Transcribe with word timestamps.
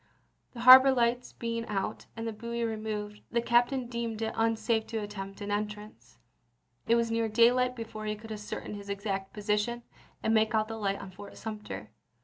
The 0.53 0.61
harbor 0.61 0.91
lights 0.91 1.33
being 1.33 1.63
out, 1.67 2.07
and 2.17 2.27
the 2.27 2.33
buoy 2.33 2.63
removed, 2.63 3.21
the 3.29 3.39
captain 3.39 3.85
deemed 3.85 4.23
it 4.23 4.35
un 4.35 4.55
safe 4.55 4.87
to 4.87 4.97
attempt 4.97 5.41
an 5.41 5.51
entrance. 5.51 6.17
It 6.87 6.95
was 6.95 7.11
near 7.11 7.29
daylight 7.29 7.75
before 7.75 8.07
he 8.07 8.15
could 8.15 8.31
ascertain 8.31 8.73
his 8.73 8.89
exact 8.89 9.31
position, 9.31 9.83
and 10.23 10.33
make 10.33 10.55
out 10.55 10.69
the 10.69 10.77
light 10.77 10.99
on 10.99 11.11
Fort 11.11 11.37
Sumter. 11.37 11.91